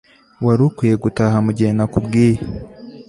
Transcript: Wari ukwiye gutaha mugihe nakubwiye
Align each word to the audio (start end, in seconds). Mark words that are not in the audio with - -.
Wari 0.45 0.61
ukwiye 0.69 0.95
gutaha 1.03 1.37
mugihe 1.45 1.71
nakubwiye 1.73 2.39